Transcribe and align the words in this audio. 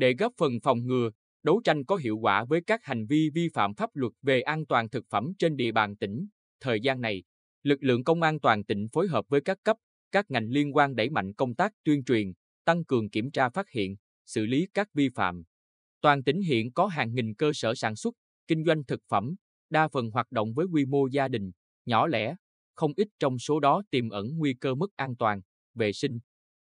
để 0.00 0.14
góp 0.14 0.32
phần 0.38 0.60
phòng 0.62 0.86
ngừa, 0.86 1.10
đấu 1.42 1.60
tranh 1.64 1.84
có 1.84 1.96
hiệu 1.96 2.18
quả 2.18 2.44
với 2.44 2.60
các 2.66 2.84
hành 2.84 3.06
vi 3.06 3.30
vi 3.30 3.48
phạm 3.54 3.74
pháp 3.74 3.90
luật 3.94 4.12
về 4.22 4.40
an 4.40 4.66
toàn 4.66 4.88
thực 4.88 5.04
phẩm 5.10 5.32
trên 5.38 5.56
địa 5.56 5.72
bàn 5.72 5.96
tỉnh. 5.96 6.26
Thời 6.60 6.80
gian 6.80 7.00
này, 7.00 7.22
lực 7.62 7.82
lượng 7.82 8.04
công 8.04 8.22
an 8.22 8.40
toàn 8.40 8.64
tỉnh 8.64 8.88
phối 8.92 9.08
hợp 9.08 9.24
với 9.28 9.40
các 9.40 9.58
cấp, 9.62 9.76
các 10.12 10.30
ngành 10.30 10.48
liên 10.48 10.76
quan 10.76 10.94
đẩy 10.94 11.10
mạnh 11.10 11.34
công 11.34 11.54
tác 11.54 11.72
tuyên 11.84 12.04
truyền, 12.04 12.32
tăng 12.64 12.84
cường 12.84 13.10
kiểm 13.10 13.30
tra 13.30 13.48
phát 13.48 13.70
hiện, 13.70 13.96
xử 14.26 14.46
lý 14.46 14.66
các 14.74 14.88
vi 14.94 15.08
phạm. 15.08 15.42
Toàn 16.00 16.22
tỉnh 16.22 16.40
hiện 16.40 16.72
có 16.72 16.86
hàng 16.86 17.14
nghìn 17.14 17.34
cơ 17.34 17.50
sở 17.54 17.74
sản 17.74 17.96
xuất, 17.96 18.14
kinh 18.46 18.64
doanh 18.64 18.84
thực 18.84 19.00
phẩm, 19.08 19.34
đa 19.70 19.88
phần 19.88 20.10
hoạt 20.10 20.30
động 20.30 20.54
với 20.54 20.66
quy 20.66 20.84
mô 20.84 21.06
gia 21.06 21.28
đình, 21.28 21.50
nhỏ 21.86 22.06
lẻ, 22.06 22.36
không 22.74 22.92
ít 22.96 23.08
trong 23.18 23.38
số 23.38 23.60
đó 23.60 23.82
tiềm 23.90 24.08
ẩn 24.08 24.26
nguy 24.36 24.54
cơ 24.54 24.74
mất 24.74 24.90
an 24.96 25.16
toàn, 25.16 25.40
vệ 25.74 25.92
sinh. 25.92 26.18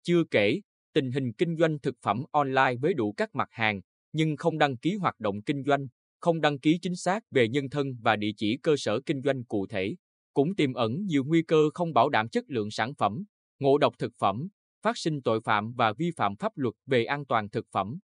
Chưa 0.02 0.24
kể, 0.30 0.60
tình 0.94 1.12
hình 1.12 1.32
kinh 1.32 1.56
doanh 1.56 1.78
thực 1.78 1.94
phẩm 2.02 2.24
online 2.30 2.74
với 2.80 2.94
đủ 2.94 3.12
các 3.12 3.34
mặt 3.34 3.48
hàng, 3.50 3.80
nhưng 4.12 4.36
không 4.36 4.58
đăng 4.58 4.76
ký 4.76 4.96
hoạt 4.96 5.20
động 5.20 5.42
kinh 5.42 5.64
doanh, 5.64 5.86
không 6.20 6.40
đăng 6.40 6.58
ký 6.58 6.78
chính 6.82 6.96
xác 6.96 7.30
về 7.30 7.48
nhân 7.48 7.70
thân 7.70 7.86
và 8.02 8.16
địa 8.16 8.32
chỉ 8.36 8.58
cơ 8.62 8.76
sở 8.78 9.00
kinh 9.06 9.22
doanh 9.22 9.44
cụ 9.44 9.66
thể, 9.66 9.94
cũng 10.34 10.54
tiềm 10.54 10.74
ẩn 10.74 11.06
nhiều 11.06 11.24
nguy 11.24 11.42
cơ 11.42 11.70
không 11.74 11.92
bảo 11.92 12.08
đảm 12.08 12.28
chất 12.28 12.44
lượng 12.48 12.70
sản 12.70 12.94
phẩm, 12.94 13.24
ngộ 13.58 13.78
độc 13.78 13.94
thực 13.98 14.12
phẩm, 14.18 14.48
phát 14.82 14.98
sinh 14.98 15.22
tội 15.22 15.40
phạm 15.40 15.72
và 15.72 15.92
vi 15.92 16.10
phạm 16.16 16.36
pháp 16.36 16.52
luật 16.56 16.74
về 16.86 17.04
an 17.04 17.26
toàn 17.26 17.50
thực 17.50 17.66
phẩm. 17.72 17.98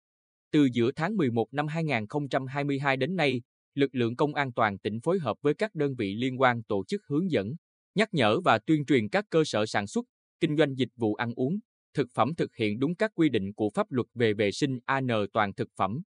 Từ 0.51 0.69
giữa 0.73 0.91
tháng 0.97 1.17
11 1.17 1.47
năm 1.53 1.67
2022 1.67 2.97
đến 2.97 3.17
nay, 3.17 3.43
lực 3.75 3.95
lượng 3.95 4.17
công 4.17 4.35
an 4.35 4.53
toàn 4.53 4.79
tỉnh 4.79 5.01
phối 5.01 5.19
hợp 5.19 5.37
với 5.43 5.55
các 5.55 5.75
đơn 5.75 5.95
vị 5.95 6.15
liên 6.15 6.41
quan 6.41 6.63
tổ 6.63 6.85
chức 6.89 7.01
hướng 7.07 7.31
dẫn, 7.31 7.55
nhắc 7.95 8.15
nhở 8.15 8.41
và 8.41 8.59
tuyên 8.59 8.85
truyền 8.85 9.09
các 9.09 9.25
cơ 9.31 9.45
sở 9.45 9.67
sản 9.67 9.87
xuất, 9.87 10.07
kinh 10.41 10.57
doanh 10.57 10.75
dịch 10.75 10.91
vụ 10.97 11.15
ăn 11.15 11.33
uống, 11.37 11.59
thực 11.97 12.09
phẩm 12.15 12.35
thực 12.35 12.55
hiện 12.55 12.79
đúng 12.79 12.95
các 12.95 13.11
quy 13.15 13.29
định 13.29 13.53
của 13.53 13.71
pháp 13.71 13.93
luật 13.93 14.07
về 14.15 14.35
vệ 14.35 14.53
sinh 14.53 14.79
an 14.85 15.07
toàn 15.33 15.55
thực 15.55 15.69
phẩm. 15.77 16.03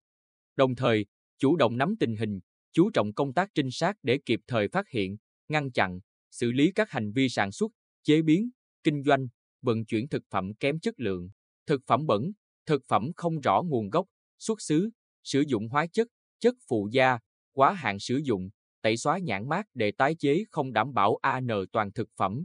Đồng 0.55 0.75
thời, 0.75 1.05
chủ 1.37 1.55
động 1.55 1.77
nắm 1.77 1.95
tình 1.99 2.15
hình, 2.15 2.39
chú 2.71 2.89
trọng 2.93 3.13
công 3.13 3.33
tác 3.33 3.49
trinh 3.53 3.71
sát 3.71 3.95
để 4.03 4.19
kịp 4.25 4.39
thời 4.47 4.67
phát 4.67 4.89
hiện, 4.89 5.17
ngăn 5.47 5.71
chặn, 5.71 5.99
xử 6.31 6.51
lý 6.51 6.71
các 6.71 6.91
hành 6.91 7.11
vi 7.11 7.29
sản 7.29 7.51
xuất, 7.51 7.71
chế 8.03 8.21
biến, 8.21 8.49
kinh 8.83 9.03
doanh, 9.03 9.27
vận 9.61 9.85
chuyển 9.85 10.07
thực 10.07 10.23
phẩm 10.29 10.53
kém 10.59 10.79
chất 10.79 10.93
lượng, 10.97 11.29
thực 11.67 11.81
phẩm 11.87 12.05
bẩn, 12.07 12.31
thực 12.65 12.81
phẩm 12.87 13.11
không 13.15 13.39
rõ 13.39 13.61
nguồn 13.65 13.89
gốc, 13.89 14.05
xuất 14.39 14.61
xứ, 14.61 14.89
sử 15.23 15.43
dụng 15.47 15.67
hóa 15.69 15.87
chất, 15.87 16.07
chất 16.39 16.55
phụ 16.67 16.89
gia, 16.91 17.17
quá 17.53 17.73
hạn 17.73 17.99
sử 17.99 18.21
dụng, 18.23 18.49
tẩy 18.81 18.97
xóa 18.97 19.17
nhãn 19.17 19.49
mát 19.49 19.65
để 19.73 19.91
tái 19.91 20.15
chế 20.19 20.43
không 20.51 20.73
đảm 20.73 20.93
bảo 20.93 21.17
an 21.21 21.47
toàn 21.71 21.91
thực 21.91 22.09
phẩm. 22.17 22.43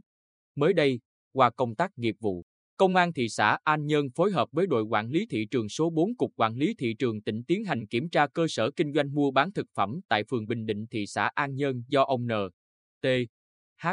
Mới 0.55 0.73
đây, 0.73 1.01
qua 1.33 1.51
công 1.51 1.75
tác 1.75 1.91
nghiệp 1.97 2.17
vụ, 2.21 2.45
Công 2.77 2.97
an 2.97 3.13
thị 3.13 3.29
xã 3.29 3.59
An 3.65 3.87
Nhơn 3.87 4.11
phối 4.11 4.31
hợp 4.31 4.49
với 4.53 4.67
đội 4.67 4.83
quản 4.83 5.09
lý 5.09 5.27
thị 5.31 5.47
trường 5.51 5.69
số 5.69 5.91
4 5.91 6.17
Cục 6.17 6.33
Quản 6.37 6.57
lý 6.57 6.75
Thị 6.79 6.95
trường 6.99 7.23
tỉnh 7.23 7.45
tiến 7.45 7.65
hành 7.65 7.87
kiểm 7.87 8.09
tra 8.09 8.27
cơ 8.27 8.47
sở 8.49 8.71
kinh 8.71 8.93
doanh 8.93 9.15
mua 9.15 9.31
bán 9.31 9.53
thực 9.53 9.67
phẩm 9.75 10.01
tại 10.09 10.25
phường 10.25 10.47
Bình 10.47 10.67
Định 10.67 10.87
thị 10.91 11.07
xã 11.07 11.31
An 11.35 11.55
Nhơn 11.55 11.83
do 11.89 12.03
ông 12.03 12.27
N. 12.27 12.31
T. 13.03 13.07
H. 13.83 13.87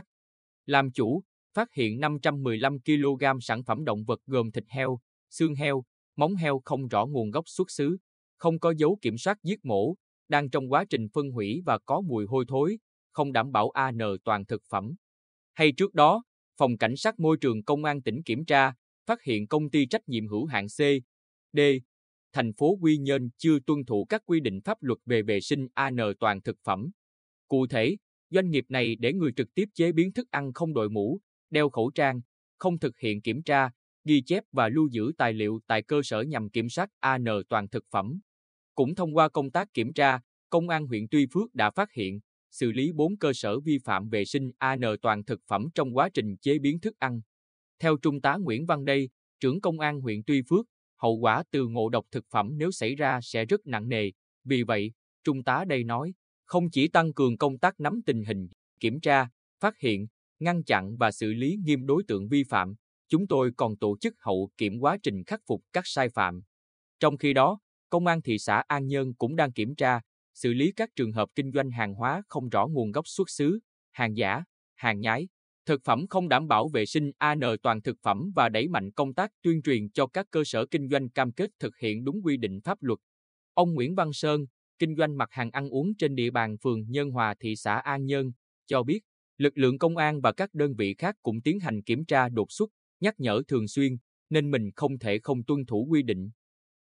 làm 0.66 0.92
chủ, 0.92 1.24
phát 1.54 1.74
hiện 1.74 2.00
515 2.00 2.80
kg 2.80 3.24
sản 3.42 3.64
phẩm 3.64 3.86
động 3.86 4.04
vật 4.04 4.20
gồm 4.26 4.52
thịt 4.52 4.64
heo, 4.68 5.00
xương 5.30 5.56
heo, 5.56 5.84
móng 6.16 6.36
heo 6.36 6.62
không 6.66 6.88
rõ 6.88 7.06
nguồn 7.06 7.32
gốc 7.32 7.44
xuất 7.48 7.72
xứ, 7.72 7.98
không 8.38 8.60
có 8.60 8.74
dấu 8.78 8.98
kiểm 9.02 9.18
soát 9.18 9.38
giết 9.44 9.66
mổ, 9.66 9.96
đang 10.28 10.50
trong 10.50 10.72
quá 10.72 10.86
trình 10.90 11.08
phân 11.14 11.32
hủy 11.32 11.62
và 11.66 11.78
có 11.86 12.02
mùi 12.02 12.26
hôi 12.26 12.46
thối, 12.48 12.78
không 13.12 13.32
đảm 13.32 13.52
bảo 13.52 13.70
an 13.70 13.98
toàn 14.24 14.46
thực 14.46 14.62
phẩm. 14.70 14.96
Hay 15.54 15.72
trước 15.72 15.94
đó, 15.94 16.24
Phòng 16.62 16.78
Cảnh 16.78 16.96
sát 16.96 17.20
Môi 17.20 17.38
trường 17.38 17.64
Công 17.64 17.84
an 17.84 18.02
tỉnh 18.02 18.24
kiểm 18.24 18.46
tra, 18.46 18.74
phát 19.06 19.24
hiện 19.24 19.48
công 19.48 19.70
ty 19.70 19.86
trách 19.86 20.10
nhiệm 20.10 20.28
hữu 20.28 20.46
hạn 20.46 20.68
C, 20.68 20.80
D, 21.54 21.60
thành 22.34 22.54
phố 22.54 22.78
Quy 22.82 22.98
Nhơn 22.98 23.30
chưa 23.38 23.60
tuân 23.60 23.86
thủ 23.86 24.06
các 24.10 24.22
quy 24.26 24.40
định 24.40 24.62
pháp 24.62 24.84
luật 24.84 25.00
về 25.06 25.22
vệ 25.22 25.42
sinh 25.42 25.68
an 25.74 25.96
toàn 26.20 26.42
thực 26.42 26.58
phẩm. 26.64 26.92
Cụ 27.48 27.68
thể, 27.68 27.98
doanh 28.30 28.50
nghiệp 28.50 28.66
này 28.70 28.96
để 29.00 29.14
người 29.14 29.32
trực 29.36 29.54
tiếp 29.54 29.66
chế 29.74 29.92
biến 29.92 30.14
thức 30.14 30.28
ăn 30.32 30.54
không 30.54 30.74
đội 30.74 30.90
mũ, 30.90 31.22
đeo 31.50 31.70
khẩu 31.70 31.92
trang, 31.96 32.22
không 32.58 32.80
thực 32.80 33.00
hiện 33.00 33.22
kiểm 33.22 33.44
tra, 33.44 33.70
ghi 34.06 34.22
chép 34.22 34.44
và 34.52 34.70
lưu 34.70 34.88
giữ 34.92 35.12
tài 35.18 35.34
liệu 35.34 35.60
tại 35.68 35.82
cơ 35.82 36.02
sở 36.04 36.22
nhằm 36.22 36.50
kiểm 36.50 36.70
soát 36.70 36.90
an 37.00 37.24
toàn 37.50 37.68
thực 37.68 37.86
phẩm. 37.92 38.20
Cũng 38.76 38.96
thông 38.96 39.18
qua 39.18 39.30
công 39.30 39.52
tác 39.52 39.74
kiểm 39.74 39.94
tra, 39.94 40.20
Công 40.50 40.70
an 40.70 40.88
huyện 40.88 41.08
Tuy 41.12 41.26
Phước 41.34 41.56
đã 41.56 41.72
phát 41.72 41.92
hiện, 41.94 42.20
xử 42.52 42.72
lý 42.72 42.92
4 42.92 43.18
cơ 43.18 43.34
sở 43.34 43.60
vi 43.60 43.78
phạm 43.78 44.10
vệ 44.10 44.26
sinh 44.26 44.52
an 44.58 44.80
toàn 45.02 45.24
thực 45.24 45.42
phẩm 45.48 45.68
trong 45.76 45.98
quá 45.98 46.10
trình 46.14 46.38
chế 46.38 46.60
biến 46.60 46.80
thức 46.80 47.00
ăn. 47.00 47.22
Theo 47.80 47.98
Trung 47.98 48.22
tá 48.22 48.38
Nguyễn 48.38 48.66
Văn 48.66 48.86
Đây, 48.86 49.10
trưởng 49.40 49.62
công 49.62 49.80
an 49.80 50.02
huyện 50.02 50.24
Tuy 50.28 50.42
Phước, 50.50 50.66
hậu 50.98 51.18
quả 51.18 51.44
từ 51.52 51.68
ngộ 51.68 51.90
độc 51.90 52.06
thực 52.12 52.26
phẩm 52.30 52.58
nếu 52.58 52.72
xảy 52.72 52.96
ra 52.96 53.20
sẽ 53.24 53.46
rất 53.46 53.68
nặng 53.68 53.90
nề. 53.90 54.12
Vì 54.44 54.64
vậy, 54.64 54.92
Trung 55.24 55.44
tá 55.44 55.66
Đây 55.68 55.84
nói, 55.84 56.14
không 56.46 56.70
chỉ 56.70 56.88
tăng 56.88 57.14
cường 57.14 57.38
công 57.38 57.58
tác 57.58 57.80
nắm 57.80 58.02
tình 58.06 58.24
hình, 58.24 58.48
kiểm 58.80 59.00
tra, 59.00 59.30
phát 59.60 59.80
hiện, 59.80 60.08
ngăn 60.40 60.64
chặn 60.64 60.98
và 60.98 61.12
xử 61.12 61.34
lý 61.34 61.58
nghiêm 61.66 61.86
đối 61.86 62.04
tượng 62.08 62.28
vi 62.28 62.44
phạm, 62.44 62.76
chúng 63.10 63.28
tôi 63.28 63.52
còn 63.58 63.78
tổ 63.78 63.98
chức 63.98 64.16
hậu 64.20 64.50
kiểm 64.58 64.80
quá 64.80 64.98
trình 65.04 65.24
khắc 65.24 65.42
phục 65.48 65.64
các 65.74 65.84
sai 65.88 66.10
phạm. 66.10 66.42
Trong 67.00 67.18
khi 67.18 67.34
đó, 67.34 67.60
Công 67.92 68.08
an 68.08 68.22
thị 68.22 68.38
xã 68.40 68.64
An 68.68 68.88
Nhơn 68.88 69.14
cũng 69.14 69.36
đang 69.36 69.52
kiểm 69.52 69.76
tra, 69.76 70.02
xử 70.44 70.54
lý 70.54 70.72
các 70.72 70.90
trường 70.96 71.12
hợp 71.12 71.30
kinh 71.36 71.52
doanh 71.52 71.72
hàng 71.72 71.94
hóa 71.94 72.22
không 72.28 72.50
rõ 72.50 72.68
nguồn 72.68 72.92
gốc 72.92 73.08
xuất 73.08 73.30
xứ, 73.30 73.60
hàng 73.92 74.18
giả, 74.18 74.44
hàng 74.76 75.00
nhái, 75.00 75.28
thực 75.66 75.82
phẩm 75.84 76.08
không 76.08 76.30
đảm 76.30 76.48
bảo 76.48 76.70
vệ 76.70 76.86
sinh 76.86 77.12
an 77.18 77.40
toàn 77.64 77.82
thực 77.82 77.98
phẩm 78.02 78.32
và 78.36 78.50
đẩy 78.50 78.68
mạnh 78.68 78.92
công 78.92 79.14
tác 79.14 79.32
tuyên 79.42 79.62
truyền 79.62 79.90
cho 79.90 80.08
các 80.08 80.26
cơ 80.32 80.44
sở 80.46 80.66
kinh 80.66 80.90
doanh 80.90 81.10
cam 81.10 81.32
kết 81.32 81.50
thực 81.60 81.78
hiện 81.78 82.04
đúng 82.04 82.22
quy 82.24 82.38
định 82.38 82.62
pháp 82.62 82.84
luật. 82.84 83.00
Ông 83.54 83.74
Nguyễn 83.74 83.96
Văn 83.96 84.14
Sơn, 84.14 84.46
kinh 84.80 84.96
doanh 84.96 85.18
mặt 85.18 85.30
hàng 85.32 85.52
ăn 85.52 85.70
uống 85.70 85.96
trên 85.96 86.16
địa 86.16 86.32
bàn 86.32 86.58
phường 86.58 86.92
Nhân 86.92 87.12
Hòa 87.12 87.36
thị 87.40 87.56
xã 87.56 87.76
An 87.76 88.06
Nhơn, 88.06 88.32
cho 88.68 88.84
biết, 88.84 89.00
lực 89.38 89.58
lượng 89.58 89.78
công 89.78 89.98
an 89.98 90.22
và 90.22 90.32
các 90.32 90.54
đơn 90.54 90.76
vị 90.76 90.96
khác 90.98 91.16
cũng 91.22 91.42
tiến 91.42 91.60
hành 91.60 91.82
kiểm 91.82 92.06
tra 92.06 92.30
đột 92.30 92.52
xuất, 92.52 92.70
nhắc 93.00 93.20
nhở 93.20 93.42
thường 93.48 93.68
xuyên, 93.68 93.98
nên 94.30 94.52
mình 94.52 94.72
không 94.76 95.00
thể 95.00 95.20
không 95.20 95.44
tuân 95.44 95.66
thủ 95.66 95.88
quy 95.90 96.04
định. 96.04 96.30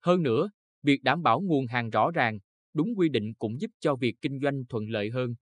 Hơn 0.05 0.23
nữa, 0.23 0.51
việc 0.83 1.03
đảm 1.03 1.23
bảo 1.23 1.41
nguồn 1.41 1.67
hàng 1.67 1.91
rõ 1.91 2.11
ràng, 2.11 2.39
đúng 2.75 2.99
quy 2.99 3.09
định 3.09 3.35
cũng 3.39 3.61
giúp 3.61 3.71
cho 3.81 3.97
việc 3.97 4.15
kinh 4.23 4.41
doanh 4.43 4.65
thuận 4.69 4.89
lợi 4.91 5.11
hơn. 5.11 5.35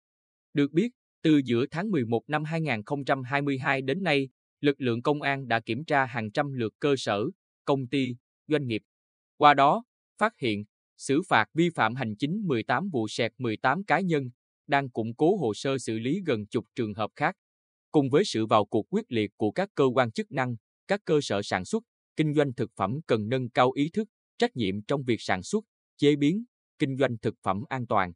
Được 0.55 0.73
biết, 0.73 0.93
từ 1.23 1.41
giữa 1.45 1.67
tháng 1.71 1.91
11 1.91 2.23
năm 2.29 2.45
2022 2.45 3.83
đến 3.83 4.03
nay, 4.03 4.29
lực 4.61 4.81
lượng 4.81 5.03
công 5.03 5.23
an 5.23 5.49
đã 5.49 5.61
kiểm 5.61 5.85
tra 5.85 6.05
hàng 6.05 6.31
trăm 6.31 6.53
lượt 6.53 6.75
cơ 6.79 6.95
sở, 6.99 7.25
công 7.65 7.87
ty, 7.87 8.17
doanh 8.49 8.67
nghiệp. 8.67 8.83
Qua 9.37 9.55
đó, 9.55 9.85
phát 10.19 10.33
hiện, 10.39 10.65
xử 10.99 11.23
phạt 11.29 11.47
vi 11.55 11.71
phạm 11.71 11.95
hành 11.95 12.17
chính 12.17 12.43
18 12.47 12.89
vụ 12.93 13.09
sẹt 13.09 13.33
18 13.39 13.85
cá 13.85 14.01
nhân, 14.01 14.31
đang 14.67 14.91
củng 14.91 15.15
cố 15.15 15.37
hồ 15.37 15.55
sơ 15.55 15.79
xử 15.79 15.99
lý 15.99 16.21
gần 16.27 16.47
chục 16.47 16.65
trường 16.75 16.95
hợp 16.95 17.11
khác. 17.17 17.37
Cùng 17.91 18.11
với 18.11 18.25
sự 18.25 18.47
vào 18.47 18.65
cuộc 18.65 18.87
quyết 18.91 19.05
liệt 19.09 19.31
của 19.37 19.51
các 19.51 19.69
cơ 19.75 19.85
quan 19.95 20.11
chức 20.11 20.31
năng, 20.33 20.57
các 20.89 21.01
cơ 21.05 21.21
sở 21.23 21.43
sản 21.43 21.65
xuất, 21.65 21.83
kinh 22.17 22.35
doanh 22.35 22.55
thực 22.55 22.71
phẩm 22.77 23.01
cần 23.07 23.29
nâng 23.29 23.51
cao 23.51 23.73
ý 23.73 23.91
thức, 23.93 24.09
trách 24.39 24.57
nhiệm 24.57 24.83
trong 24.83 25.05
việc 25.05 25.21
sản 25.21 25.43
xuất, 25.43 25.65
chế 25.97 26.17
biến, 26.17 26.45
kinh 26.81 26.99
doanh 26.99 27.19
thực 27.19 27.37
phẩm 27.45 27.65
an 27.71 27.89
toàn. 27.89 28.13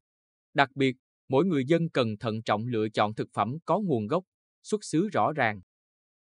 Đặc 0.55 0.71
biệt, 0.77 0.97
mỗi 1.29 1.47
người 1.47 1.65
dân 1.67 1.91
cần 1.91 2.19
thận 2.19 2.43
trọng 2.43 2.67
lựa 2.67 2.91
chọn 2.91 3.15
thực 3.15 3.29
phẩm 3.35 3.57
có 3.67 3.81
nguồn 3.81 4.09
gốc, 4.09 4.25
xuất 4.65 4.85
xứ 4.85 5.09
rõ 5.13 5.33
ràng, 5.33 5.63